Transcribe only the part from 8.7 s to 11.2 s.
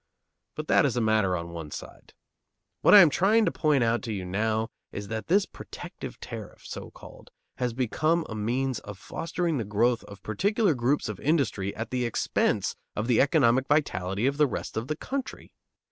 of fostering the growth of particular groups of